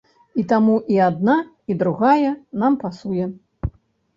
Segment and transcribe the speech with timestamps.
[0.43, 1.35] І таму і адна,
[1.73, 2.33] і другая
[2.65, 3.25] нам пасуе.